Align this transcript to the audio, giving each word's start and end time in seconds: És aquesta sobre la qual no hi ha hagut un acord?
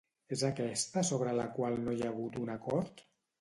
És 0.35 0.43
aquesta 0.47 1.03
sobre 1.09 1.35
la 1.41 1.45
qual 1.59 1.77
no 1.85 1.93
hi 1.93 2.01
ha 2.01 2.09
hagut 2.13 2.41
un 2.47 2.51
acord? 2.57 3.07